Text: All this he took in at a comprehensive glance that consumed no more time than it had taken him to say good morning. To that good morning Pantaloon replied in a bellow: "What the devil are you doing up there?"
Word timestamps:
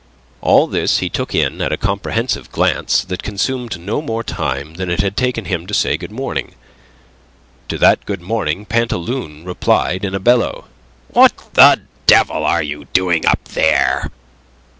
All 0.41 0.65
this 0.65 0.97
he 0.97 1.09
took 1.11 1.35
in 1.35 1.61
at 1.61 1.71
a 1.71 1.77
comprehensive 1.77 2.51
glance 2.51 3.03
that 3.03 3.21
consumed 3.21 3.79
no 3.79 4.01
more 4.01 4.23
time 4.23 4.73
than 4.73 4.89
it 4.89 4.99
had 4.99 5.15
taken 5.15 5.45
him 5.45 5.67
to 5.67 5.75
say 5.75 5.95
good 5.95 6.09
morning. 6.09 6.55
To 7.69 7.77
that 7.77 8.07
good 8.07 8.19
morning 8.19 8.65
Pantaloon 8.65 9.45
replied 9.45 10.03
in 10.03 10.15
a 10.15 10.19
bellow: 10.19 10.65
"What 11.09 11.33
the 11.53 11.81
devil 12.07 12.43
are 12.43 12.63
you 12.63 12.85
doing 12.93 13.27
up 13.27 13.49
there?" 13.49 14.09